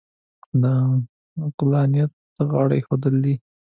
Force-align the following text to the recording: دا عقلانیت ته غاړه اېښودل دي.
دا 0.63 0.73
عقلانیت 1.45 2.11
ته 2.35 2.41
غاړه 2.51 2.73
اېښودل 2.77 3.15
دي. 3.25 3.35